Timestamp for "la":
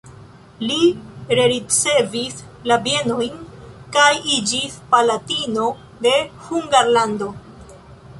2.71-2.77